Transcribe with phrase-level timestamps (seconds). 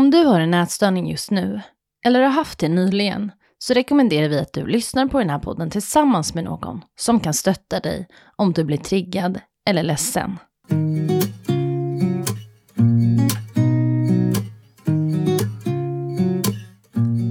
[0.00, 1.60] Om du har en nätstörning just nu,
[2.06, 5.70] eller har haft det nyligen, så rekommenderar vi att du lyssnar på den här podden
[5.70, 10.38] tillsammans med någon som kan stötta dig om du blir triggad eller ledsen.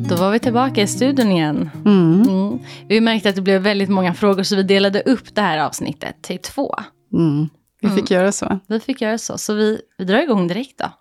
[0.10, 1.70] Då var vi tillbaka i studion igen.
[1.86, 2.22] Mm.
[2.22, 2.60] Mm.
[2.88, 6.22] Vi märkte att det blev väldigt många frågor så vi delade upp det här avsnittet
[6.22, 6.76] till två.
[7.14, 7.50] Mm.
[7.82, 8.60] Vi fick göra så.
[8.68, 10.92] Vi fick göra så, så vi, vi drar igång direkt då.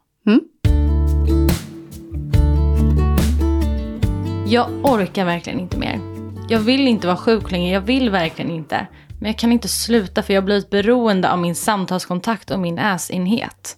[4.50, 6.00] Jag orkar verkligen inte mer.
[6.48, 8.86] Jag vill inte vara sjuk längre, jag vill verkligen inte.
[9.20, 12.78] Men jag kan inte sluta för jag har blivit beroende av min samtalskontakt och min
[12.78, 13.76] äsenhet.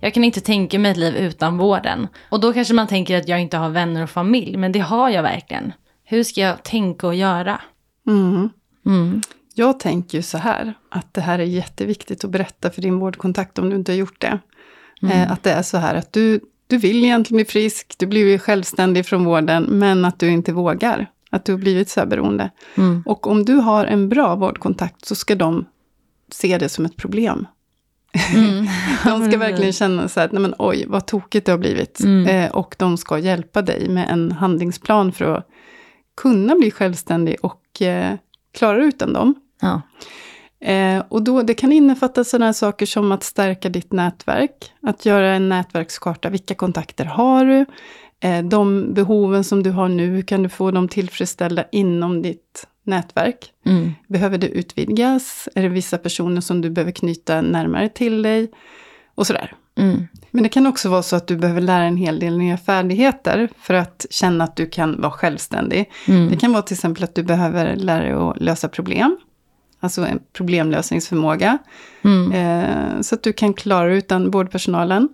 [0.00, 2.08] Jag kan inte tänka mig ett liv utan vården.
[2.30, 5.10] Och då kanske man tänker att jag inte har vänner och familj, men det har
[5.10, 5.72] jag verkligen.
[6.04, 7.60] Hur ska jag tänka och göra?
[8.06, 8.48] Mm.
[8.86, 9.22] Mm.
[9.54, 13.58] Jag tänker ju så här, att det här är jätteviktigt att berätta för din vårdkontakt
[13.58, 14.38] om du inte har gjort det.
[15.02, 18.26] Eh, att det är så här att du, du vill egentligen bli frisk, du blir
[18.26, 21.10] ju självständig från vården, men att du inte vågar.
[21.30, 22.50] Att du har blivit så här beroende.
[22.76, 23.02] Mm.
[23.06, 25.64] Och om du har en bra vårdkontakt så ska de
[26.32, 27.46] se det som ett problem.
[28.34, 28.66] Mm.
[29.04, 32.00] De ska verkligen känna så här, att, nej men oj, vad tokigt det har blivit.
[32.00, 32.26] Mm.
[32.26, 35.48] Eh, och de ska hjälpa dig med en handlingsplan för att
[36.16, 38.14] kunna bli självständig och eh,
[38.52, 39.34] klara utan dem.
[39.60, 39.82] Ja.
[40.60, 45.34] Eh, och då, det kan innefatta sådana saker som att stärka ditt nätverk, att göra
[45.34, 46.30] en nätverkskarta.
[46.30, 47.66] Vilka kontakter har du?
[48.20, 52.66] Eh, de behoven som du har nu, hur kan du få dem tillfredsställda inom ditt
[52.82, 53.52] nätverk?
[53.66, 53.92] Mm.
[54.08, 55.48] Behöver det utvidgas?
[55.54, 58.50] Är det vissa personer som du behöver knyta närmare till dig?
[59.14, 59.54] Och sådär.
[59.78, 60.06] Mm.
[60.30, 63.48] Men det kan också vara så att du behöver lära en hel del nya färdigheter
[63.58, 65.90] för att känna att du kan vara självständig.
[66.08, 66.30] Mm.
[66.30, 69.18] Det kan vara till exempel att du behöver lära dig att lösa problem.
[69.80, 71.58] Alltså en problemlösningsförmåga.
[72.04, 72.32] Mm.
[72.32, 75.08] Eh, så att du kan klara utan vårdpersonalen.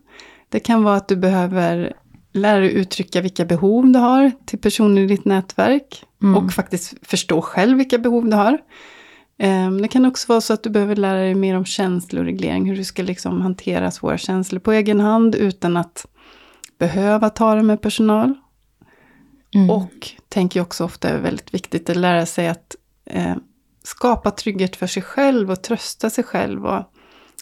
[0.49, 1.93] Det kan vara att du behöver
[2.33, 6.05] lära dig uttrycka vilka behov du har till personer i ditt nätverk.
[6.23, 6.37] Mm.
[6.37, 8.59] Och faktiskt förstå själv vilka behov du har.
[9.39, 12.67] Eh, Det kan också vara så att du behöver lära dig mer om känsloreglering.
[12.67, 16.07] Hur du ska liksom hantera svåra känslor på egen hand utan att
[16.79, 18.35] behöva ta det med personal.
[19.55, 19.71] Mm.
[19.71, 23.35] Och tänker jag också ofta är väldigt viktigt att lära sig att eh,
[23.85, 26.83] skapa trygghet för sig själv och trösta sig själv och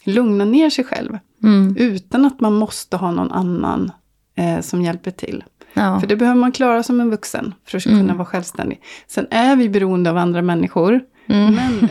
[0.04, 1.18] lugna ner sig själv.
[1.42, 1.76] Mm.
[1.78, 3.92] Utan att man måste ha någon annan
[4.34, 5.44] eh, som hjälper till.
[5.74, 6.00] Ja.
[6.00, 8.16] För det behöver man klara som en vuxen för att kunna Mm.
[8.16, 8.82] vara självständig.
[9.06, 11.00] Sen är vi beroende av andra människor.
[11.26, 11.54] Mm.
[11.54, 11.88] Men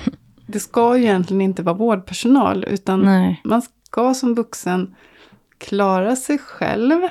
[0.47, 2.65] det ska ju egentligen inte vara vårdpersonal.
[2.67, 3.41] Utan Nej.
[3.43, 4.95] man ska som vuxen
[5.57, 7.01] klara sig själv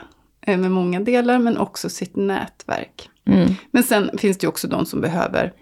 [0.46, 1.38] eh, med många delar.
[1.38, 3.10] Men också sitt nätverk.
[3.24, 3.54] Mm.
[3.70, 5.52] Men sen finns det ju också de som behöver,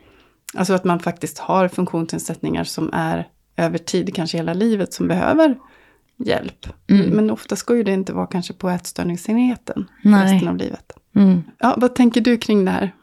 [0.54, 5.56] alltså att man faktiskt har funktionsnedsättningar som är över tid, kanske hela livet, som behöver
[6.25, 6.66] hjälp.
[6.91, 7.10] Mm.
[7.10, 10.34] Men ofta ska ju det inte vara kanske på ätstörningsenheten Nej.
[10.34, 10.92] resten av livet.
[11.16, 11.42] Mm.
[11.58, 12.94] Ja, vad tänker du kring det här?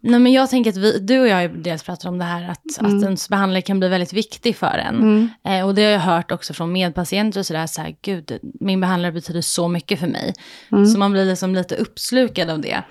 [0.00, 2.50] Nej, men jag tänker att vi, du och jag har dels pratat om det här
[2.50, 2.96] att, Mm.
[2.96, 5.30] att ens behandlare kan bli väldigt viktig för en.
[5.44, 8.80] Eh, och det har jag hört också från medpatienter och sådär, så här, gud, min
[8.80, 10.34] behandlare betyder så mycket för mig.
[10.72, 10.86] Mm.
[10.86, 12.82] Så man blir liksom lite uppslukad av det.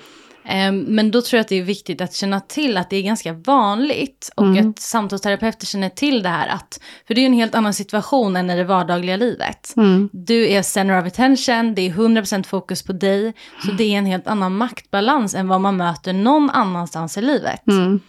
[0.47, 3.01] Eh, men då tror jag att det är viktigt att känna till att det är
[3.01, 4.69] ganska vanligt och Mm.
[4.69, 6.47] att samtalsterapeuter känner till det här.
[6.47, 9.73] Att, för det är en helt annan situation än i det vardagliga livet.
[9.77, 10.09] Mm.
[10.13, 13.33] Du är center of attention, det är 100% fokus på dig.
[13.65, 17.67] Så det är en helt annan maktbalans än vad man möter någon annanstans i livet.
[17.67, 17.99] Mm.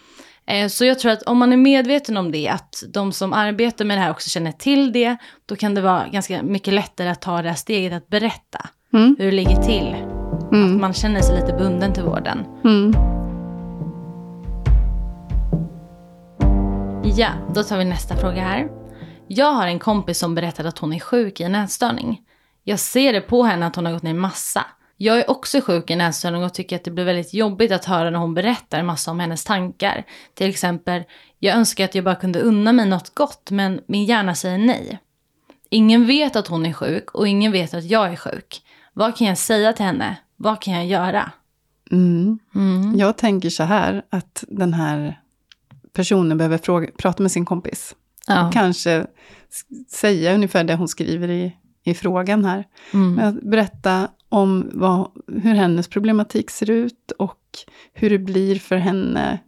[0.47, 3.85] Eh, Så jag tror att om man är medveten om det, att de som arbetar
[3.85, 7.21] med det här också känner till det, då kan det vara ganska mycket lättare att
[7.21, 9.15] ta det här steget att berätta Mm.
[9.19, 10.16] hur det ligger till.
[10.51, 10.81] Mm.
[10.81, 12.45] Man känner sig lite bunden till vården.
[12.63, 12.93] Mm.
[17.15, 18.69] Ja, då tar vi nästa fråga här.
[19.27, 22.21] Jag har en kompis som berättade att hon är sjuk i en ätstörning.
[22.63, 24.65] Jag ser det på henne att hon har gått ner massa.
[24.97, 27.85] Jag är också sjuk i en ätstörning och tycker att det blir väldigt jobbigt att
[27.85, 30.03] höra när hon berättar massa om hennes tankar.
[30.33, 31.03] Till exempel,
[31.39, 34.99] jag önskar att jag bara kunde unna mig något gott men min hjärna säger nej.
[35.69, 38.61] Ingen vet att hon är sjuk och ingen vet att jag är sjuk.
[38.93, 40.15] Vad kan jag säga till henne?
[40.37, 41.31] Vad kan jag göra?
[41.91, 42.39] Mm.
[42.55, 42.95] Mm.
[42.95, 45.19] Jag tänker så här att den här
[45.93, 47.95] personen behöver fråga, prata med sin kompis.
[48.27, 48.51] Ja.
[48.53, 49.05] Kanske
[49.87, 52.65] säga ungefär det hon skriver i, i frågan här.
[52.93, 53.39] Mm.
[53.41, 57.39] Berätta om vad, hur hennes problematik ser ut och
[57.93, 59.39] hur det blir för henne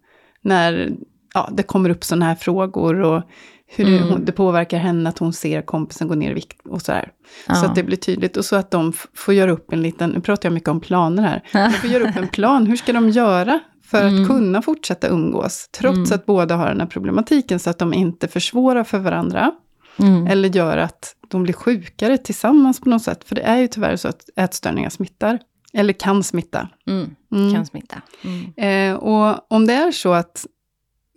[0.42, 0.92] när
[1.34, 3.24] ja, det kommer upp sådana här frågor och
[3.71, 4.25] hur det, Mm.
[4.25, 7.12] det påverkar henne att hon ser kompisen gå ner i vikt och sådär.
[7.48, 7.66] Så Ja.
[7.66, 10.50] att det blir tydligt och så att de får göra upp en liten, nu pratar
[10.50, 13.60] jag mycket om planer här, de får göra upp en plan, hur ska de göra
[13.86, 14.27] för att Mm.
[14.27, 16.12] kunna fortsätta umgås, trots Mm.
[16.12, 19.51] att båda har den här problematiken, så att de inte försvårar för varandra.
[20.00, 20.27] Mm.
[20.27, 23.24] Eller gör att de blir sjukare tillsammans på något sätt.
[23.24, 25.39] För det är ju tyvärr så att ätstörningar smittar.
[25.74, 26.68] Eller kan smitta.
[26.88, 27.10] Mm.
[27.31, 27.54] Mm.
[27.54, 28.01] Kan smitta.
[28.24, 28.92] Mm.
[28.94, 30.45] Eh, och om det är så att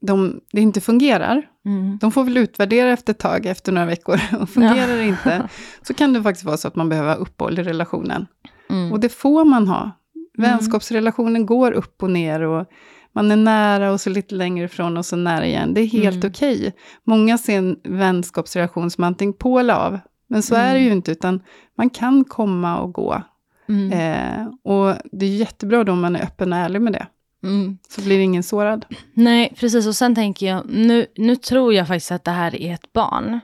[0.02, 1.98] de, det inte fungerar, Mm.
[2.00, 4.20] de får väl utvärdera efter ett tag, efter några veckor.
[4.40, 5.48] Och fungerar det inte,
[5.82, 8.26] så kan det faktiskt vara så att man behöver ha uppehåll i relationen.
[8.70, 8.92] Mm.
[8.92, 9.90] Och det får man ha.
[10.38, 12.66] Vänskapsrelationen går upp och ner och
[13.14, 15.74] man är nära och så lite längre ifrån och så nära igen.
[15.74, 16.30] Det är helt Mm.
[16.30, 16.72] okej.
[17.04, 19.98] Många ser en vänskapsrelation som antingen på eller av.
[20.28, 21.40] Men så är det ju inte, utan
[21.78, 23.22] man kan komma och gå.
[23.68, 23.92] Mm.
[23.92, 27.06] Eh, och det är jättebra då om man är öppen och ärlig med det.
[27.42, 27.78] Mm.
[27.88, 28.84] Så blir ingen sårad.
[29.14, 29.86] Nej, precis.
[29.86, 33.40] Och sen tänker jag, nu, nu tror jag faktiskt att det här är ett barn.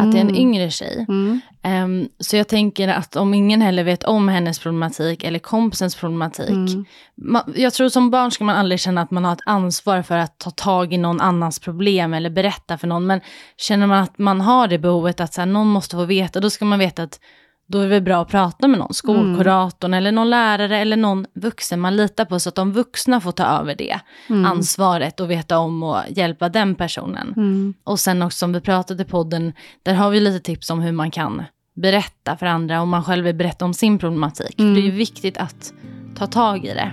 [0.00, 0.40] Att det är en Mm.
[0.40, 1.04] yngre tjej.
[1.08, 1.40] Mm.
[1.62, 6.48] Ehm, så jag tänker att om ingen heller vet om hennes problematik eller kompisens problematik.
[6.50, 6.84] Mm.
[7.16, 10.16] Man, jag tror som barn ska man aldrig känna att man har ett ansvar för
[10.18, 13.06] att ta tag i någon annans problem eller berätta för någon.
[13.06, 13.20] Men
[13.56, 16.50] känner man att man har det behovet att så här, någon måste få veta, då
[16.50, 17.20] ska man veta att
[17.66, 21.80] då är det bra att prata med någon, skolkuratorn eller någon lärare eller någon vuxen
[21.80, 25.82] man litar på så att de vuxna får ta över det ansvaret och veta om
[25.82, 27.34] och hjälpa den personen.
[27.36, 27.74] Mm.
[27.84, 29.52] Och sen också som vi pratade i podden,
[29.82, 31.42] där har vi lite tips om hur man kan
[31.74, 34.56] berätta för andra om man själv vill berätta om sin problematik.
[34.56, 35.72] För det är ju viktigt att
[36.16, 36.92] ta tag i det.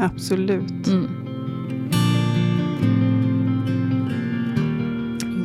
[0.00, 0.86] Absolut.
[0.86, 1.22] Mm.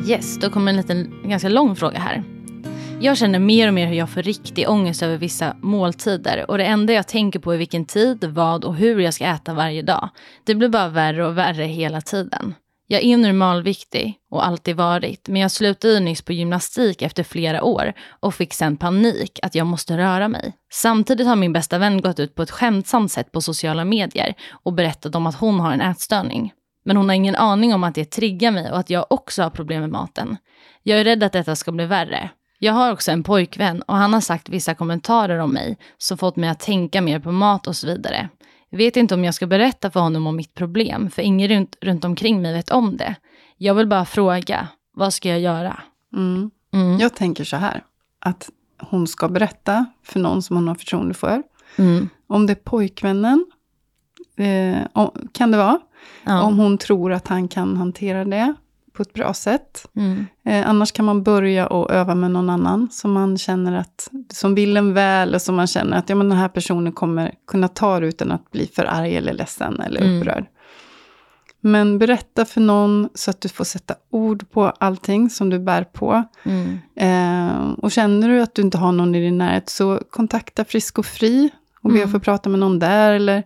[0.08, 2.37] Yes, då kommer en liten, ganska lång fråga här.
[3.00, 6.64] Jag känner mer och mer hur jag får riktig ångest över vissa måltider och det
[6.64, 10.08] enda jag tänker på är vilken tid, vad och hur jag ska äta varje dag.
[10.44, 12.54] Det blir bara värre och värre hela tiden.
[12.86, 17.62] Jag är normalviktig och alltid varit, men jag slutade ju nyss på gymnastik efter flera
[17.62, 20.52] år och fick sen panik att jag måste röra mig.
[20.72, 24.72] Samtidigt har min bästa vän gått ut på ett skämtsamt sätt på sociala medier och
[24.72, 26.52] berättat om att hon har en ätstörning.
[26.84, 29.50] Men hon har ingen aning om att det triggar mig och att jag också har
[29.50, 30.36] problem med maten.
[30.82, 32.30] Jag är rädd att detta ska bli värre.
[32.58, 36.36] Jag har också en pojkvän och han har sagt vissa kommentarer om mig som fått
[36.36, 38.28] mig att tänka mer på mat och så vidare.
[38.70, 41.76] Jag vet inte om jag ska berätta för honom om mitt problem, för ingen runt,
[41.80, 43.14] runt omkring mig vet om det.
[43.56, 45.80] Jag vill bara fråga, vad ska jag göra?
[46.16, 46.50] Mm.
[46.72, 46.98] Mm.
[46.98, 47.84] Jag tänker så här,
[48.20, 48.50] att
[48.80, 51.42] hon ska berätta för någon som hon har förtroende för.
[51.76, 52.08] Mm.
[52.26, 53.46] Om det är pojkvännen,
[54.36, 55.80] eh, kan det vara.
[56.24, 56.42] Ja.
[56.42, 58.54] Om hon tror att han kan hantera det
[58.98, 59.86] på ett bra sätt.
[59.96, 60.26] Mm.
[60.44, 64.54] Eh, annars kan man börja och öva med någon annan som man känner att, som
[64.54, 67.68] vill en väl och som man känner att ja, men den här personen kommer kunna
[67.68, 70.18] ta det utan att bli för arg eller ledsen eller Mm.
[70.20, 70.44] upprörd.
[71.60, 75.84] Men berätta för någon så att du får sätta ord på allting som du bär
[75.84, 76.22] på.
[76.42, 76.78] Mm.
[76.96, 80.98] Eh, och känner du att du inte har någon i din närhet så kontakta Frisk
[80.98, 81.50] och Fri
[81.82, 82.06] och be Mm.
[82.08, 83.12] att få prata med någon där.
[83.12, 83.42] Eller,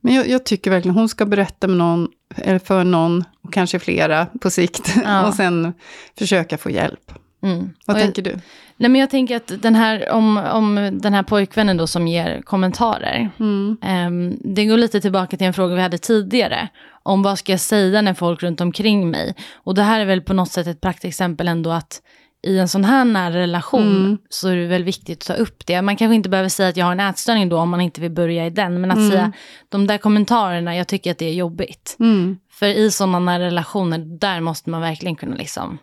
[0.00, 3.78] men jag, jag tycker verkligen hon ska berätta med någon, eller för någon, och kanske
[3.78, 4.94] flera på sikt.
[5.04, 5.26] Ja.
[5.26, 5.72] och sen
[6.18, 7.12] försöka få hjälp.
[7.42, 7.70] Mm.
[7.86, 8.38] Vad Och jag- tänker du?
[8.76, 12.42] Nej men jag tänker att den här, om, om den här pojkvännen då som ger
[12.42, 13.30] kommentarer.
[13.40, 13.76] Mm.
[13.82, 16.68] Ehm, det går lite tillbaka till en fråga vi hade tidigare.
[17.02, 19.34] Om vad ska jag säga när folk runt omkring mig.
[19.54, 22.02] Och det här är väl på något sätt ett praktexempel ändå att
[22.42, 24.18] i en sån här nära relation Mm.
[24.28, 25.82] så är det väl viktigt att ta upp det.
[25.82, 28.10] Man kanske inte behöver säga att jag har en ätstörning då om man inte vill
[28.10, 28.80] börja i den.
[28.80, 29.10] Men att Mm.
[29.10, 29.32] säga
[29.68, 31.96] de där kommentarerna, jag tycker att det är jobbigt.
[32.00, 32.36] Mm.
[32.50, 35.78] För i sådana nära relationer, där måste man verkligen kunna liksom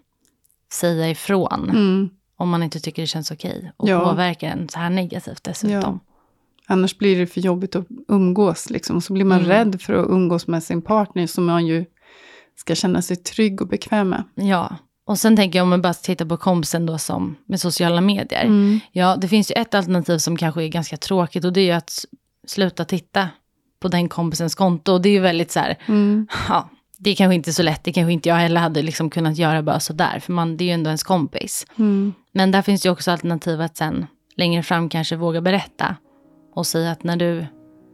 [0.74, 1.70] säga ifrån.
[1.70, 2.10] Mm.
[2.38, 3.72] Om man inte tycker det känns okej.
[3.78, 4.00] Och Ja.
[4.00, 6.00] påverkar en så här negativt dessutom.
[6.68, 8.70] Annars blir det för jobbigt att umgås.
[8.70, 8.96] Liksom.
[8.96, 9.50] Och så blir man Mm.
[9.50, 11.86] rädd för att umgås med sin partner som man ju
[12.56, 14.24] ska känna sig trygg och bekväm med.
[14.36, 14.76] Ja.
[15.08, 18.44] Och sen tänker jag om man bara tittar på kompisen då som med sociala medier.
[18.46, 18.80] Mm.
[18.92, 21.72] Ja, det finns ju ett alternativ som kanske är ganska tråkigt och det är ju
[21.72, 21.92] att
[22.48, 23.30] sluta titta
[23.80, 24.92] på den kompisens konto.
[24.94, 26.28] Och det är ju väldigt så här, Mm.
[26.50, 29.38] ja, det är kanske inte så lätt, det kanske inte jag heller hade liksom kunnat
[29.38, 31.66] göra bara sådär, för man, det är ju ändå ens kompis.
[31.80, 32.14] Mm.
[32.32, 35.96] Men där finns ju också alternativ att sen längre fram kanske våga berätta
[36.56, 37.46] och säga att när du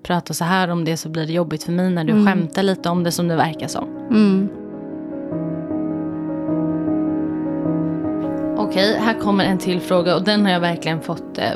[0.04, 2.26] pratar så här om det så blir det jobbigt för mig när du Mm.
[2.26, 3.88] skämtar lite om det som det verkar som.
[4.10, 4.50] Mm.
[8.64, 11.52] Okej, här kommer en till fråga och den har jag verkligen fått eh,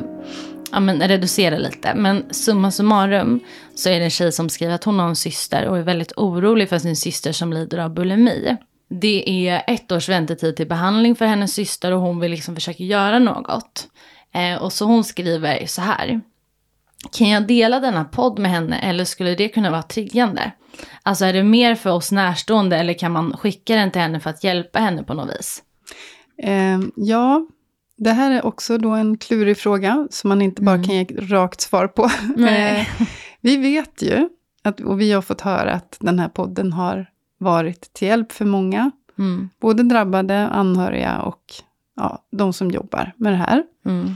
[0.72, 1.94] ja, men, reducera lite.
[1.96, 3.40] Men summa summarum
[3.76, 6.14] så är det en tjej som skriver att hon har en syster och är väldigt
[6.18, 8.58] orolig för sin syster som lider av bulimi.
[8.90, 12.84] Det är ett års väntetid till behandling för hennes syster och hon vill liksom försöka
[12.84, 13.88] göra något.
[14.34, 16.22] Eh, och så hon skriver så här.
[17.12, 20.52] Kan jag dela denna podd med henne eller skulle det kunna vara triggande?
[21.04, 24.30] Alltså är det mer för oss närstående eller kan man skicka den till henne för
[24.30, 25.64] att hjälpa henne på något vis?
[26.44, 27.48] Eh, ja,
[27.98, 30.88] det här är också då en klurig fråga som man inte bara Mm.
[30.88, 32.10] kan ge rakt svar på.
[32.36, 32.80] Nej.
[33.00, 33.08] Eh,
[33.42, 34.30] vi vet ju,
[34.64, 37.06] att, och vi har fått höra att den här podden har
[37.38, 38.92] varit till hjälp för många.
[39.20, 41.44] Mm, Både drabbade, anhöriga och
[41.96, 43.64] ja, de som jobbar med det här.
[43.86, 44.16] mm,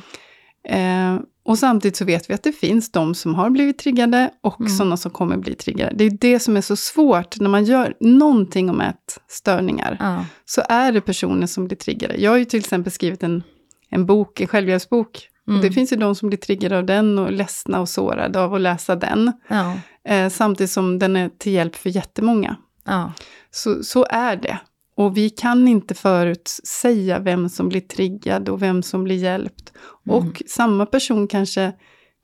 [0.67, 4.59] Eh, och samtidigt så vet vi att det finns de som har blivit triggade och
[4.59, 4.71] Mm.
[4.71, 5.91] sådana som kommer bli triggade.
[5.95, 9.97] Det är det som är så svårt när man gör någonting om ätstörningar.
[9.99, 10.25] Ja.
[10.45, 12.15] Så är det personer som blir triggade.
[12.17, 13.43] Jag har ju till exempel skrivit en,
[13.89, 15.27] en bok, en självhjälpsbok.
[15.47, 15.59] Mm.
[15.59, 18.53] Och det finns ju de som blir triggade av den och ledsna och sårade av
[18.53, 19.31] att läsa den.
[19.47, 19.75] Ja.
[20.07, 22.55] Eh, samtidigt som den är till hjälp för jättemånga.
[22.85, 23.11] Ja.
[23.51, 24.59] Så, så är det.
[24.95, 29.73] Och vi kan inte förutsäga vem som blir triggad och vem som blir hjälpt.
[30.07, 30.17] Mm.
[30.17, 31.73] Och samma person kanske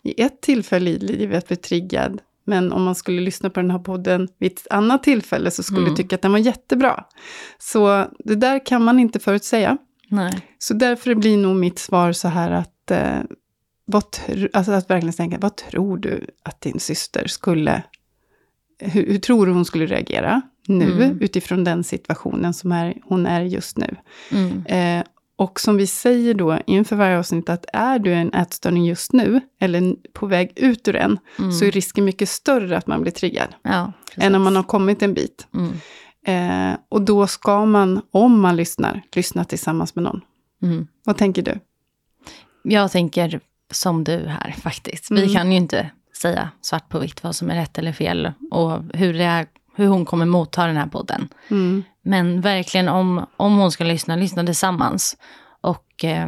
[0.03, 2.21] i ett tillfälle i livet blir triggad.
[2.45, 5.81] Men om man skulle lyssna på den här podden vid ett annat tillfälle så skulle
[5.81, 5.95] Mm.
[5.95, 7.03] tycka att den var jättebra.
[7.57, 9.77] Så det där kan man inte förutsäga.
[10.09, 10.41] Nej.
[10.57, 13.19] Så därför blir nog mitt svar så här att, eh,
[13.85, 14.03] vad
[14.53, 17.83] alltså att verkligen tänka, vad tror du att din syster skulle,
[18.79, 21.21] hur, hur tror du hon skulle reagera nu Mm.
[21.21, 23.95] utifrån den situationen som är, hon är just nu?
[24.31, 24.65] Mm.
[24.65, 25.05] Eh,
[25.35, 29.41] och som vi säger då inför varje avsnitt att är du en ätstörning just nu,
[29.59, 31.51] eller på väg ut ur en, Mm.
[31.51, 35.01] så är risken mycket större att man blir triggad, Ja, än om man har kommit
[35.01, 35.47] en bit.
[35.53, 35.73] Mm.
[36.27, 40.21] Eh, och då ska man, om man lyssnar, lyssna tillsammans med någon.
[40.63, 40.87] Mm.
[41.03, 41.59] Vad tänker du?
[42.63, 43.39] Jag tänker
[43.71, 45.11] som du här faktiskt.
[45.11, 45.33] Vi Mm.
[45.35, 45.89] kan ju inte
[46.21, 49.47] säga svart på vitt vad som är rätt eller fel och hur, det är,
[49.77, 51.29] hur hon kommer motta den här podden.
[51.47, 51.83] Mm.
[52.01, 55.17] Men verkligen om, om hon ska lyssna, lyssna tillsammans.
[55.61, 56.27] Och, eh,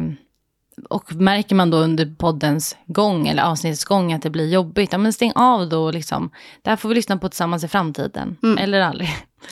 [0.90, 4.98] och märker man då under poddens gång eller avsnittets gång att det blir jobbigt, ja
[4.98, 6.30] men stäng av då liksom,
[6.62, 8.36] det här får vi lyssna på tillsammans i framtiden.
[8.42, 8.58] Mm.
[8.58, 9.08] Eller aldrig.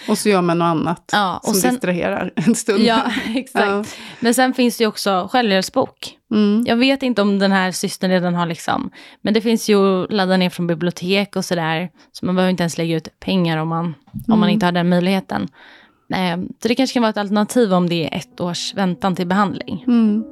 [0.08, 2.80] Och så gör man något annat Ja, som sen- distraherar en stund.
[2.80, 3.02] Ja,
[3.34, 3.66] exakt.
[3.66, 3.84] Ja.
[4.20, 6.16] Men sen finns det ju också självhjälpsbok.
[6.34, 6.64] Mm.
[6.66, 8.90] Jag vet inte om den här systern redan har liksom,
[9.22, 11.90] men det finns ju att ladda ner från bibliotek och sådär.
[12.12, 14.48] Så man behöver inte ens lägga ut pengar om man, om man Mm.
[14.50, 15.48] inte har den möjligheten.
[16.14, 19.26] Eh, så det kanske kan vara ett alternativ om det är ett års väntan till
[19.26, 19.84] behandling.
[19.86, 20.24] Mm.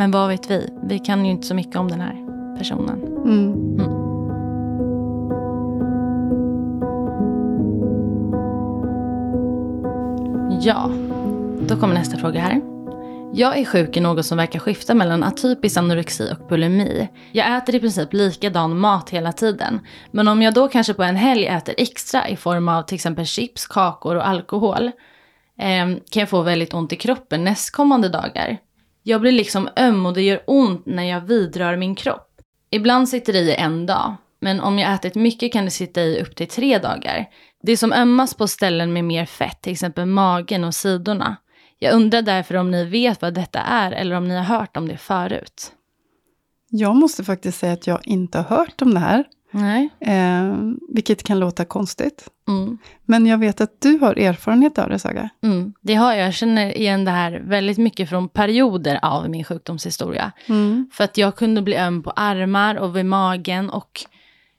[0.00, 0.68] Men vad vet vi?
[0.82, 2.14] Vi kan ju inte så mycket om den här
[2.58, 3.02] personen.
[3.24, 3.78] Mm.
[10.62, 10.90] Ja,
[11.68, 12.60] då kommer nästa fråga här.
[13.34, 17.08] Jag är sjuk i något som verkar skifta mellan atypisk anorexi och bulimi.
[17.32, 19.80] Jag äter i princip likadan mat hela tiden.
[20.10, 23.26] Men om jag då kanske på en helg äter extra i form av till exempel
[23.26, 24.86] chips, kakor och alkohol
[25.58, 28.58] eh, kan jag få väldigt ont i kroppen nästkommande dagar.
[29.02, 32.40] Jag blir liksom öm och det gör ont när jag vidrör min kropp.
[32.70, 36.22] Ibland sitter det i en dag, men om jag ätit mycket kan det sitta i
[36.22, 37.26] upp till tre dagar.
[37.62, 41.36] Det som ömmas på ställen med mer fett, till exempel magen och sidorna.
[41.78, 44.88] Jag undrar därför om ni vet vad detta är eller om ni har hört om
[44.88, 45.72] det förut.
[46.68, 49.24] Jag måste faktiskt säga att jag inte har hört om det här.
[49.50, 49.88] Nej.
[50.00, 50.56] Eh,
[50.88, 52.28] vilket kan låta konstigt.
[52.48, 52.78] Mm.
[53.04, 55.28] Men jag vet att du har erfarenhet av det, Saga.
[55.42, 55.72] Mm.
[55.80, 56.26] Det har jag.
[56.26, 60.32] Jag känner igen det här väldigt mycket från perioder av min sjukdomshistoria.
[60.46, 60.90] Mm.
[60.92, 63.70] För att jag kunde bli öm på armar och vid magen.
[63.70, 64.00] Och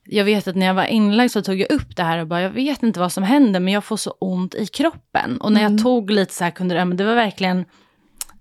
[0.05, 2.41] jag vet att när jag var inlagd så tog jag upp det här och bara,
[2.41, 5.41] jag vet inte vad som händer, men jag får så ont i kroppen.
[5.41, 5.83] Och när jag Mm.
[5.83, 7.65] tog lite så här kunde det, men det var verkligen,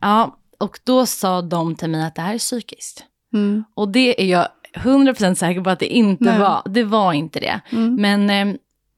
[0.00, 3.04] ja, och då sa de till mig att det här är psykiskt.
[3.32, 3.64] Mm.
[3.74, 6.38] Och det är jag 100% säker på att det inte Nej.
[6.38, 6.62] var.
[6.64, 7.60] Det var inte det.
[7.70, 7.94] Mm.
[7.94, 8.56] Men, eh,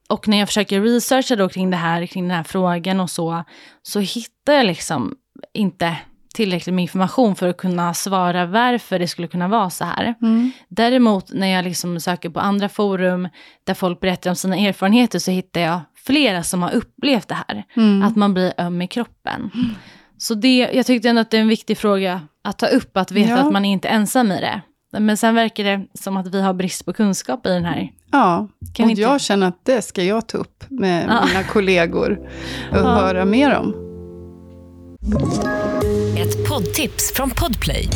[0.09, 3.45] och när jag försöker researcha då kring det här, kring den här frågan och så,
[3.83, 5.15] så hittar jag liksom
[5.55, 5.97] inte
[6.35, 10.15] tillräckligt med information för att kunna svara varför det skulle kunna vara så här.
[10.23, 10.51] Mm.
[10.69, 13.29] Däremot när jag liksom söker på andra forum
[13.65, 17.65] där folk berättar om sina erfarenheter så hittar jag flera som har upplevt det här.
[17.77, 18.03] Mm.
[18.03, 19.51] Att man blir öm i kroppen.
[20.19, 23.11] Så det, jag tyckte ändå att det är en viktig fråga att ta upp, att
[23.13, 23.39] veta Ja.
[23.39, 24.61] att man är inte ensam i det.
[25.01, 27.93] Men sen verkar det som att vi har brist på kunskap i den här.
[28.13, 31.27] Ja, Kan och inte- jag känner att det ska jag ta upp med Ja.
[31.27, 32.19] mina kollegor
[32.71, 32.83] och Ja.
[32.95, 33.75] höra mer om.
[36.19, 37.89] Ett poddtips från Podplay.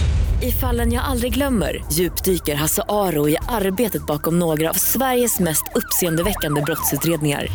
[0.43, 5.65] I fallen jag aldrig glömmer djupdyker Hasse Aro i arbetet bakom några av Sveriges mest
[5.75, 7.47] uppseendeväckande brottsutredningar.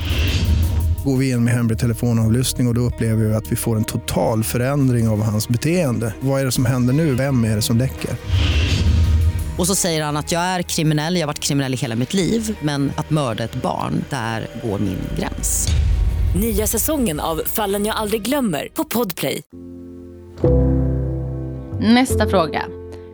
[1.06, 3.84] Går vi in med hemlig telefonavlyssning och, och då upplever vi att vi får en
[3.84, 6.14] total förändring av hans beteende.
[6.20, 7.16] Vad är det som händer nu?
[7.16, 8.12] Vem är det som läcker?
[9.58, 12.14] Och så säger han att jag är kriminell, jag har varit kriminell i hela mitt
[12.14, 15.68] liv men att mörda ett barn, där går min gräns.
[16.42, 19.42] Nya säsongen av Fallen jag aldrig glömmer på Podplay.
[21.80, 22.66] Nästa fråga.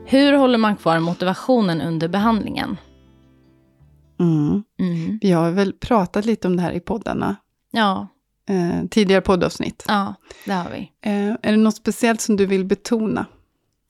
[0.05, 2.77] Hur håller man kvar motivationen under behandlingen?
[4.19, 4.63] Mm.
[4.79, 5.19] Mm.
[5.21, 7.35] Vi har väl pratat lite om det här i poddarna,
[7.71, 8.07] Ja,
[8.49, 9.83] eh, tidigare poddavsnitt.
[9.87, 10.15] ja,
[10.45, 10.91] det har vi.
[11.11, 13.25] Eh, är det något speciellt som du vill betona?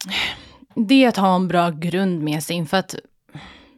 [0.87, 2.95] Det är att ha en bra grund med sig, för att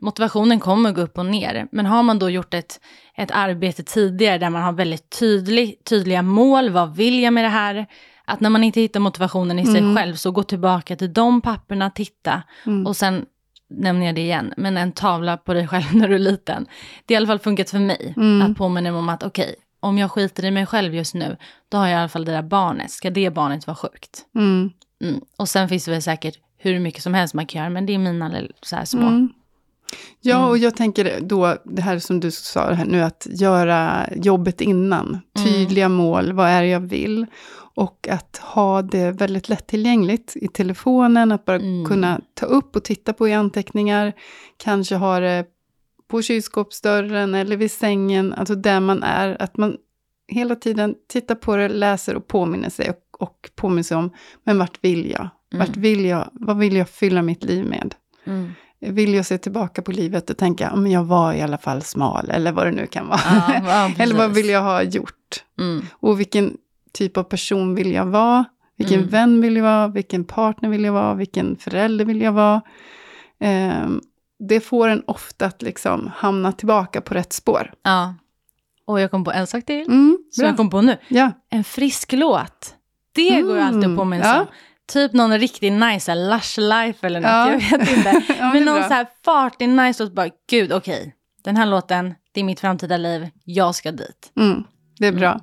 [0.01, 1.68] motivationen kommer gå upp och ner.
[1.72, 2.79] Men har man då gjort ett,
[3.15, 7.50] ett arbete tidigare där man har väldigt tydlig, tydliga mål, vad vill jag med det
[7.50, 7.86] här?
[8.25, 9.96] Att när man inte hittar motivationen i sig Mm.
[9.96, 12.88] själv så gå tillbaka till de papperna, titta Mm.
[12.88, 13.25] och sen
[13.70, 16.68] nämner jag det igen, men en tavla på dig själv när du är liten.
[17.06, 18.13] Det har i alla fall funkat för mig.
[18.18, 18.51] Mm.
[18.51, 21.38] Att påminna mig om att okej, om jag skiter i mig själv just nu,
[21.70, 22.91] då har jag i alla fall det där barnet.
[22.91, 24.25] Ska det barnet vara sjukt?
[24.36, 24.70] Mm.
[25.03, 25.22] Mm.
[25.38, 27.94] Och sen finns det väl säkert hur mycket som helst man kan göra, men det
[27.94, 29.08] är mina så här små.
[29.08, 29.30] Mm.
[30.22, 30.50] Ja, Mm.
[30.50, 35.08] och jag tänker då, det här som du sa här nu, att göra jobbet innan.
[35.08, 35.48] Mm.
[35.48, 37.25] Tydliga mål, vad är det jag vill?
[37.75, 41.86] Och att ha det väldigt lättillgängligt i telefonen, att bara Mm.
[41.86, 44.13] kunna ta upp och titta på i anteckningar.
[44.58, 45.46] Kanske ha det
[46.08, 49.42] på kylskåpsdörren eller vid sängen, alltså där man är.
[49.42, 49.78] Att man
[50.28, 54.12] hela tiden tittar på det, läser och påminner sig och, och påminner sig om,
[54.44, 55.30] men vart vill jag?
[55.51, 55.82] Vart Mm.
[55.82, 56.29] vill jag?
[56.34, 57.96] Vad vill jag fylla mitt liv med?
[58.25, 58.51] Mm.
[58.79, 62.29] vill jag se tillbaka på livet och tänka, men jag var i alla fall smal,
[62.29, 63.20] eller vad det nu kan vara.
[63.25, 65.44] Ja, ja, eller vad vill jag ha gjort?
[65.60, 65.86] Mm.
[65.91, 66.58] Och vilken
[66.94, 68.46] typ av person vill jag vara?
[68.77, 69.10] Vilken Mm.
[69.10, 69.88] vän vill jag vara?
[69.88, 71.13] Vilken partner vill jag vara?
[71.13, 72.62] Vilken förälder vill jag vara?
[73.39, 74.01] Ehm,
[74.39, 77.72] det får en ofta att liksom hamna tillbaka på rätt spår.
[77.84, 78.15] Ja.
[78.86, 80.98] Och jag kom på en sak till, Mm, som jag kom på nu.
[81.08, 81.32] Ja.
[81.50, 82.75] En frisk låt.
[83.12, 84.39] Det går ju alltid att påminna sig ja.
[84.41, 84.48] om.
[84.89, 87.51] Typ någon riktigt nice, lush life eller något, Ja.
[87.51, 88.24] jag vet inte.
[88.39, 88.88] Ja, Men någon bra.
[88.88, 92.98] så här fartig nice låt, bara gud okej, den här låten, det är mitt framtida
[92.98, 94.31] liv, jag ska dit.
[94.38, 94.63] Mm,
[95.00, 95.39] det är bra.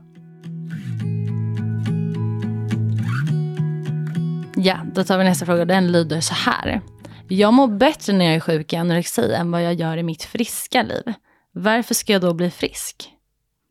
[4.56, 6.80] Ja, då tar vi nästa fråga, den lyder så här.
[7.28, 10.22] Jag mår bättre när jag är sjuk i anorexi än vad jag gör i mitt
[10.22, 11.12] friska liv.
[11.52, 13.12] Varför ska jag då bli frisk?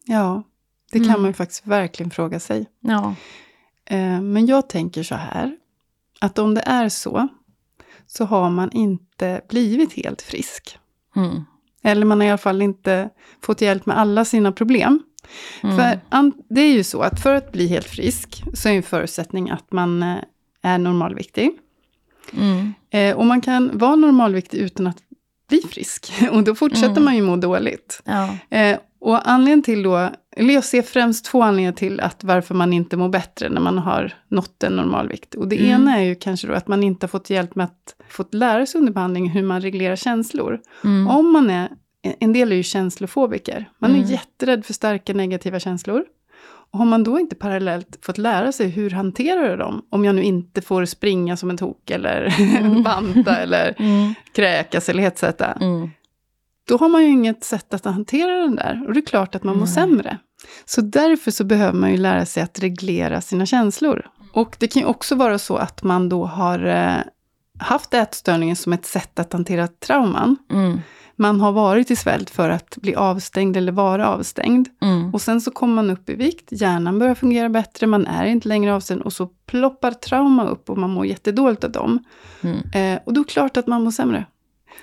[0.05, 0.43] Ja,
[0.91, 1.21] det kan Mm.
[1.21, 2.65] man faktiskt verkligen fråga sig.
[2.79, 3.15] Ja.
[3.85, 5.57] Eh, Men jag tänker så här,
[6.25, 7.27] att om det är så,
[8.07, 10.77] så har man inte blivit helt frisk.
[11.15, 11.43] Mm.
[11.83, 13.09] Eller man har i alla fall inte
[13.41, 15.03] fått hjälp med alla sina problem.
[15.63, 15.77] Mm.
[15.77, 15.99] För
[16.53, 19.71] det är ju så att för att bli helt frisk så är en förutsättning att
[19.71, 20.15] man eh,
[20.61, 21.51] är normalviktig.
[22.33, 22.73] Mm.
[22.89, 24.97] Eh, Och man kan vara normalviktig utan att
[25.49, 26.13] bli frisk.
[26.31, 27.03] Och då fortsätter Mm.
[27.05, 28.01] man ju må dåligt.
[28.05, 28.37] Ja.
[28.57, 32.73] Eh, och anledningen till då, eller jag ser främst två anledningar till att varför man
[32.73, 35.35] inte mår bättre när man har nått en normalvikt.
[35.35, 35.69] Och det Mm.
[35.81, 38.65] ena är ju kanske då att man inte har fått hjälp med att fått lära
[38.65, 40.59] sig under behandling hur man reglerar känslor.
[40.83, 41.07] Mm.
[41.07, 41.69] Om man är,
[42.19, 44.09] en del är ju känslofobiker, man är Mm.
[44.09, 46.03] jätterädd för starka negativa känslor.
[46.71, 49.81] Och har man då inte parallellt fått lära sig hur hanterar jag dem?
[49.89, 52.83] Om jag nu inte får springa som en tok eller Mm.
[52.83, 54.13] banta eller Mm.
[54.35, 55.89] kräkas eller hetsäta Mm.
[56.67, 58.83] då har man ju inget sätt att hantera den där.
[58.87, 59.73] Och det är klart att man mår Nej.
[59.73, 60.17] sämre.
[60.65, 64.05] Så därför så behöver man ju lära sig att reglera sina känslor.
[64.33, 66.97] Och det kan ju också vara så att man då har eh,
[67.59, 70.37] haft ätstörningen som ett sätt att hantera trauman.
[70.51, 70.79] Mm.
[71.15, 74.67] Man har varit i svält för att bli avstängd eller vara avstängd.
[74.81, 75.13] Mm.
[75.13, 78.47] Och sen så kommer man upp i vikt, hjärnan börjar fungera bättre, man är inte
[78.47, 82.03] längre avstängd och så ploppar trauma upp och man mår jättedåligt av dem.
[82.41, 82.57] Mm.
[82.73, 84.25] Eh, och då är det klart att man mår sämre.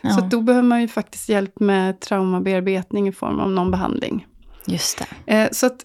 [0.01, 0.11] Ja.
[0.11, 4.27] Så då behöver man ju faktiskt hjälp med traumabearbetning i form av någon behandling.
[4.67, 5.35] Just det.
[5.35, 5.85] Eh, så att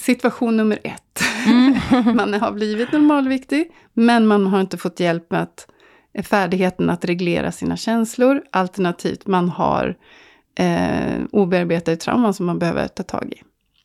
[0.00, 1.22] situation nummer ett.
[1.46, 2.16] Mm.
[2.16, 5.66] man har blivit normalviktig, men man har inte fått hjälp med att,
[6.14, 8.42] eh, färdigheten att reglera sina känslor.
[8.52, 9.96] Alternativt man har
[10.58, 13.42] eh, obearbetade trauman som man behöver ta tag i.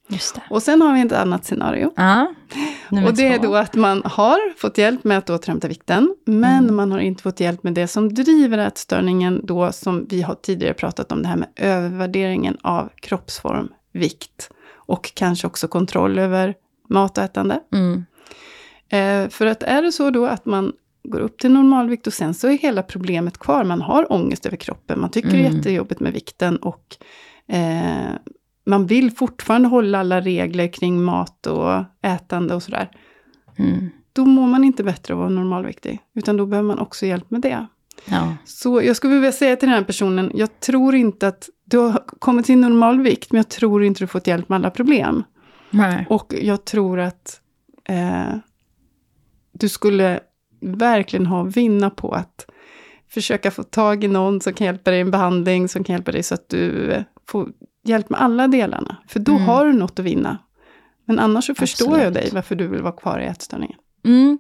[0.08, 0.42] Just det.
[0.50, 1.92] Och sen har vi ett annat scenario.
[2.90, 6.64] Nummer Och det är då att man har fått hjälp med att återhämta vikten, men
[6.64, 6.76] Mm.
[6.76, 10.74] man har inte fått hjälp med det som driver ätstörningen då, som vi har tidigare
[10.74, 16.56] pratat om, det här med övervärderingen av kroppsform, vikt och kanske också kontroll över
[16.90, 17.60] matätande.
[17.74, 18.06] Mm.
[18.90, 22.34] Eh, för att är det så då att man går upp till normalvikt och sen
[22.34, 25.56] så är hela problemet kvar, man har ångest över kroppen, man tycker det är Mm.
[25.58, 26.98] jättejobbigt med vikten och
[27.48, 28.12] eh,
[28.66, 32.92] man vill fortfarande hålla alla regler kring mat och ätande och sådär
[33.58, 33.90] Mm.
[34.14, 36.00] då mår man inte bättre av att vara normalviktig.
[36.16, 37.66] Utan då behöver man också hjälp med det.
[38.06, 38.36] Ja.
[38.46, 42.04] Så jag skulle vilja säga till den här personen, jag tror inte att du har
[42.20, 45.24] kommit till normalvikt, men jag tror inte du fått hjälp med alla problem.
[45.70, 46.06] Nej.
[46.10, 47.42] Och jag tror att
[47.90, 48.36] eh,
[49.52, 50.20] du skulle
[50.62, 52.46] verkligen ha vinna på att
[53.10, 56.12] försöka få tag i någon som kan hjälpa dig i en behandling, som kan hjälpa
[56.12, 57.50] dig så att du eh, får
[57.84, 58.98] hjälp med alla delarna.
[59.08, 59.44] För då Mm.
[59.46, 60.38] har du något att vinna.
[61.06, 62.14] Men annars så förstår jag Absolut.
[62.14, 63.78] dig varför du vill vara kvar i ätstörningen.
[64.06, 64.38] Mm.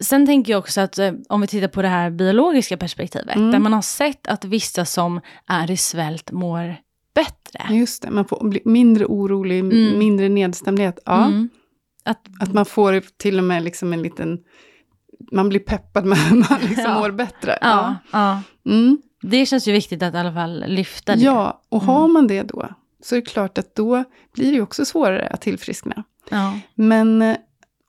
[0.00, 3.50] Sen tänker jag också att eh, om vi tittar på det här biologiska perspektivet, Mm.
[3.50, 6.76] där man har sett att vissa som är i svält mår
[7.14, 7.74] bättre.
[7.76, 9.98] Just det, man får mindre orolig, Mm.
[9.98, 10.98] mindre nedstämdhet.
[11.04, 11.48] Ja, Mm.
[12.04, 14.38] Att, Att man får till och med liksom en liten...
[15.32, 16.18] Man blir peppad, men
[16.50, 16.98] man liksom Ja.
[17.00, 17.58] mår bättre.
[17.60, 18.42] ja, ja.
[18.66, 18.98] Mm.
[19.22, 21.22] Det känns ju viktigt att i alla fall lyfta det.
[21.22, 22.12] ja, och har Mm.
[22.12, 22.68] man det då,
[23.02, 26.04] så är det klart att då blir det ju också svårare att tillfriskna.
[26.30, 26.58] Ja.
[26.74, 27.36] Men eh,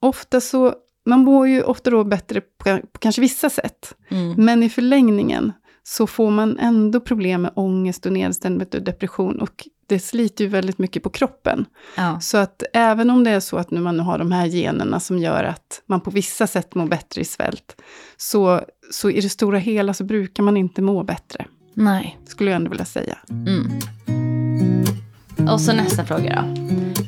[0.01, 0.73] ofta så,
[1.05, 3.95] man mår ju ofta då bättre på, på kanske vissa sätt.
[4.09, 4.45] Mm.
[4.45, 9.41] Men i förlängningen så får man ändå problem med ångest och nedstämdhet och depression.
[9.41, 11.65] Och det sliter ju väldigt mycket på kroppen.
[11.97, 12.19] Ja.
[12.19, 14.99] Så att även om det är så att nu man nu har de här generna
[14.99, 17.81] som gör att man på vissa sätt mår bättre i svält,
[18.17, 22.19] så, så i det stora hela så brukar man inte må bättre, Nej.
[22.27, 23.17] skulle jag ändå vilja säga.
[23.29, 24.28] Mm.
[25.53, 26.63] Och så nästa fråga då.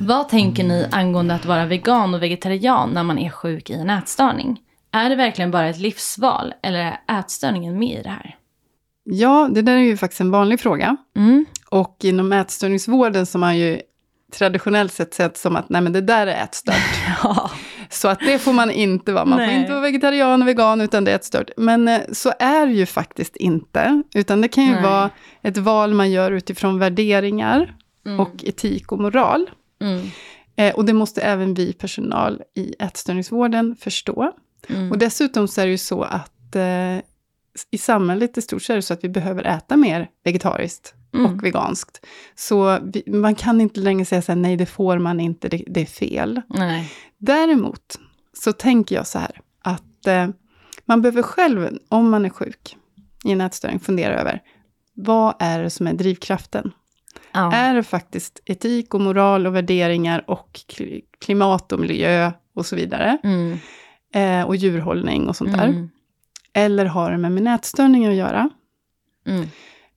[0.06, 3.90] Vad tänker ni angående att vara vegan och vegetarian när man är sjuk i en
[3.90, 4.60] ätstörning?
[4.92, 8.36] Är det verkligen bara ett livsval eller är ätstörningen med i det här?
[9.04, 10.98] Ja, det där är ju faktiskt en vanlig fråga.
[11.16, 11.46] Mm.
[11.70, 13.82] Och inom ätstörningsvården som man ju
[14.38, 16.76] traditionellt sett sett som att nej men det där är ätstört.
[17.24, 17.52] Ja.
[17.90, 19.26] Så att det får man inte vara.
[19.26, 19.48] Man Nej.
[19.50, 21.50] får inte vara vegetarian och vegan utan det är ätstört.
[21.58, 24.04] Men eh, så är det ju faktiskt inte.
[24.16, 24.84] Utan det kan ju Nej.
[24.84, 25.10] vara
[25.42, 27.76] ett val man gör utifrån värderingar
[28.06, 28.20] Mm.
[28.20, 29.50] och etik och moral.
[29.82, 30.08] Mm.
[30.56, 34.32] Eh, och det måste även vi personal i ätstörningsvården förstå.
[34.70, 34.92] Mm.
[34.92, 36.98] Och dessutom så är det ju så att eh,
[37.72, 41.26] i samhället i stort så är det så att vi behöver äta mer vegetariskt Mm.
[41.26, 42.06] och veganskt.
[42.36, 45.64] Så vi, man kan inte längre säga så här, nej det får man inte, det,
[45.68, 46.42] det är fel.
[46.48, 46.94] Nej.
[47.18, 48.00] Däremot
[48.34, 50.28] så tänker jag så här, att eh,
[50.86, 52.78] man behöver själv, om man är sjuk
[53.26, 54.40] i en ätstörning, fundera över,
[54.94, 56.72] vad är det som är drivkraften?
[57.34, 57.54] Ja.
[57.54, 62.76] Är det faktiskt etik och moral och värderingar och kli- klimat och miljö och så
[62.76, 63.18] vidare?
[63.24, 63.60] Mm.
[64.14, 65.68] Eh, och djurhållning och sånt där.
[65.68, 65.90] Mm.
[66.54, 68.50] Eller har det med min ätstörning att göra?
[69.28, 69.48] Mm.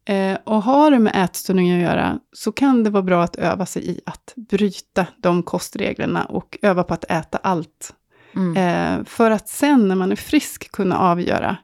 [0.06, 3.66] Eh, och har det med ätstörning att göra, så kan det vara bra att öva
[3.66, 7.94] sig i att bryta de kostreglerna och öva på att äta allt.
[8.36, 8.56] Mm.
[8.56, 11.56] Eh, för att sen när man är frisk kunna avgöra,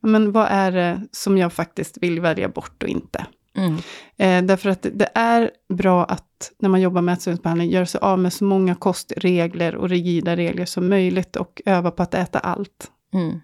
[0.00, 3.26] men vad är det som jag faktiskt vill välja bort och inte?
[3.56, 3.74] Mm.
[4.16, 8.18] Eh, därför att det- är bra att när man jobbar med ätstörningsbehandling göra sig av
[8.18, 12.90] med så många kostregler och rigida regler som möjligt och öva på att äta allt.
[13.14, 13.40] Mm.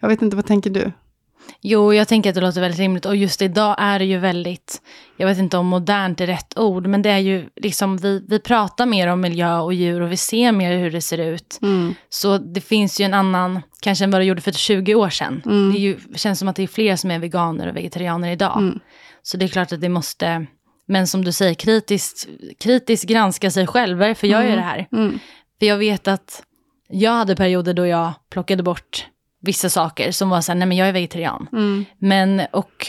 [0.00, 0.92] Jag vet inte, vad tänker du?
[1.60, 3.06] Jo, jag tänker att det låter väldigt rimligt.
[3.06, 4.82] Och just idag är det ju väldigt,
[5.16, 8.38] jag vet inte om modernt är rätt ord, men det är ju liksom, vi, vi
[8.38, 11.58] pratar mer om miljö och djur och vi ser mer hur det ser ut.
[11.62, 11.94] Mm.
[12.08, 15.42] Så det finns ju en annan, kanske än vad det gjorde för 20 år sedan.
[15.46, 15.72] Mm.
[15.72, 18.58] Det ju, känns som att det är fler som är veganer och vegetarianer idag.
[18.58, 18.78] Mm.
[19.22, 20.46] Så det är klart att det måste,
[20.86, 22.28] men som du säger, kritiskt,
[22.60, 23.98] kritiskt granska sig själv.
[23.98, 24.86] Varför gör jag det här?
[24.92, 25.18] Mm.
[25.58, 26.42] För jag vet att
[26.88, 29.06] jag hade perioder då jag plockade bort
[29.42, 31.48] vissa saker som var så här, nej men jag är vegetarian.
[31.52, 31.84] Mm.
[31.98, 32.86] Men och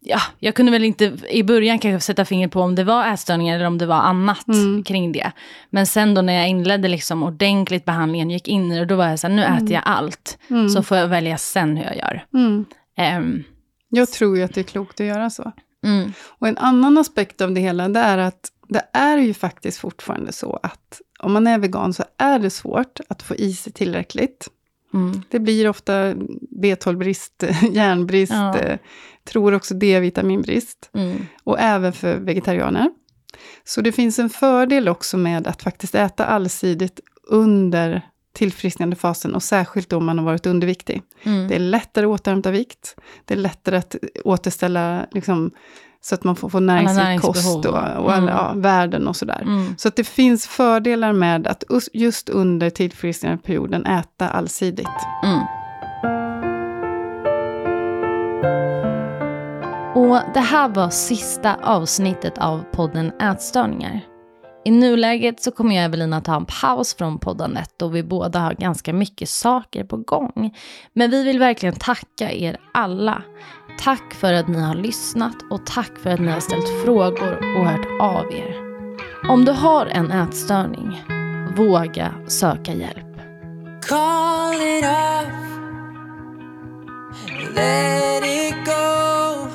[0.00, 3.56] ja, jag kunde väl inte i början kanske sätta fingret på om det var ätstörningar
[3.56, 4.82] eller om det var annat Mm.
[4.84, 5.32] kring det.
[5.70, 9.08] Men sen då när jag inledde liksom ordentligt behandlingen, gick in i det, då var
[9.08, 10.38] jag så här, nu äter jag allt.
[10.50, 10.68] Mm.
[10.68, 12.24] Så får jag välja sen hur jag gör.
[12.34, 12.64] Mm.
[12.96, 13.44] Ehm,
[13.88, 15.52] Jag tror ju att det är klokt att göra så.
[15.84, 19.78] mm, Och en annan aspekt av det hela, det är att det är ju faktiskt
[19.78, 23.72] fortfarande så att om man är vegan så är det svårt att få i sig
[23.72, 24.48] tillräckligt.
[24.94, 26.14] Mm, Det blir ofta
[26.62, 28.58] B12-brist, järnbrist, Ja.
[28.58, 28.78] eh,
[29.24, 30.90] tror också D-vitaminbrist.
[30.94, 32.90] mm, Och även för vegetarianer.
[33.64, 39.92] Så det finns en fördel också med att faktiskt äta allsidigt under tillfrisknandefasen och särskilt
[39.92, 41.02] om man har varit underviktig.
[41.22, 41.48] mm.
[41.48, 42.96] Det är lättare att återhämta vikt.
[43.24, 45.50] Det är lättare att återställa liksom,
[46.00, 48.28] så att man får, får näringsrik kost och, och Mm.
[48.28, 49.42] ja, värden och sådär.
[49.42, 49.74] Mm.
[49.78, 54.88] Så att det finns fördelar med att us- just under tillfrisknandeperioden äta allsidigt.
[55.24, 55.40] Mm.
[59.94, 64.00] Och det här var sista avsnittet av podden Ätstörningar.
[64.64, 68.38] I nuläget så kommer jag och Evelina ta en paus från poddandet då vi båda
[68.38, 70.56] har ganska mycket saker på gång.
[70.92, 73.22] Men vi vill verkligen tacka er alla.
[73.78, 77.66] Tack för att ni har lyssnat och tack för att ni har ställt frågor och
[77.66, 78.56] hört av er.
[79.28, 81.04] Om du har en ätstörning,
[81.56, 83.04] våga söka hjälp.
[83.88, 85.32] Call it off.
[87.54, 89.48] Let it go.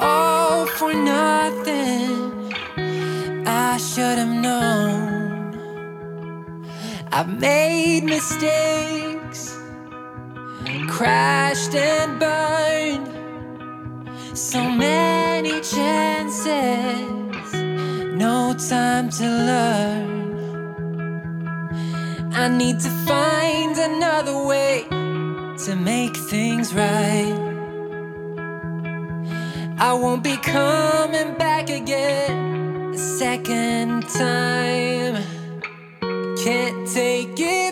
[0.00, 2.52] All for nothing.
[3.46, 5.12] I should have known.
[7.12, 9.21] I've made mistakes,
[10.88, 13.08] crashed and burned.
[14.36, 17.52] So many chances,
[18.14, 20.22] no time to learn.
[22.34, 24.86] I need to find another way
[25.64, 27.50] to make things right.
[29.78, 35.22] I won't be coming back again a second time.
[36.42, 37.71] Can't take it